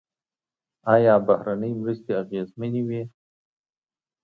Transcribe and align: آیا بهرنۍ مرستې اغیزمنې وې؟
آیا 0.93 1.13
بهرنۍ 1.27 1.73
مرستې 1.81 2.11
اغیزمنې 2.21 2.81
وې؟ 2.87 3.01